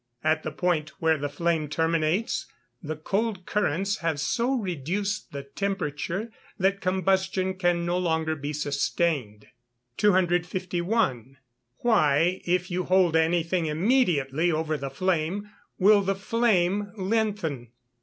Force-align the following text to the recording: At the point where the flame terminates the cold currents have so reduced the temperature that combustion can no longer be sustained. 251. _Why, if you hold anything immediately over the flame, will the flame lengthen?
At 0.23 0.41
the 0.41 0.49
point 0.49 0.89
where 0.99 1.19
the 1.19 1.29
flame 1.29 1.67
terminates 1.67 2.47
the 2.81 2.95
cold 2.95 3.45
currents 3.45 3.97
have 3.97 4.19
so 4.19 4.55
reduced 4.55 5.31
the 5.31 5.43
temperature 5.43 6.31
that 6.57 6.81
combustion 6.81 7.53
can 7.53 7.85
no 7.85 7.99
longer 7.99 8.35
be 8.35 8.51
sustained. 8.51 9.49
251. 9.97 11.37
_Why, 11.85 12.41
if 12.45 12.71
you 12.71 12.85
hold 12.85 13.15
anything 13.15 13.67
immediately 13.67 14.51
over 14.51 14.75
the 14.75 14.89
flame, 14.89 15.51
will 15.77 16.01
the 16.01 16.15
flame 16.15 16.91
lengthen? 16.97 17.67